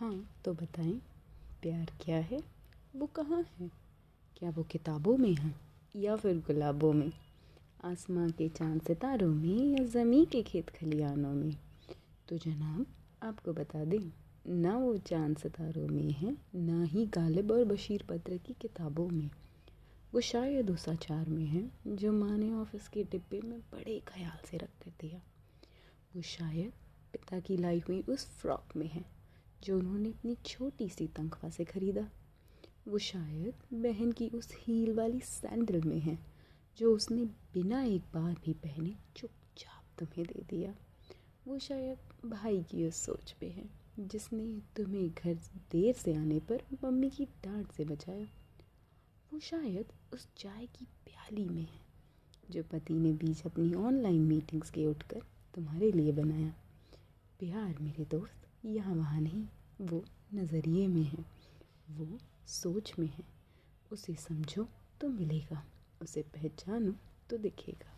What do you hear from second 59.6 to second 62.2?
वो नज़रिए में है, वो